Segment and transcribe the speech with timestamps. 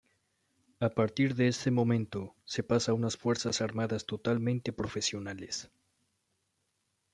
[0.79, 5.69] A partir de ese momento se pasa a unas fuerzas armadas totalmente profesionales.